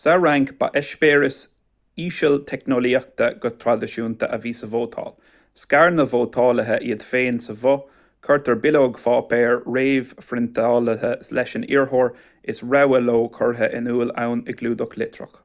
[0.00, 1.36] sa fhrainc ba eispéireas
[2.02, 5.08] ísealteicneolaíochta go traidisiúnta a bhí sa vótáil
[5.62, 7.96] scair na vótálaithe iad féin sa bhoth
[8.28, 12.12] cuirtear bileog páipéir réamhphriontáilte leis an iarrthóir
[12.54, 15.42] is rogha leo curtha in iúl ann i gclúdach litreach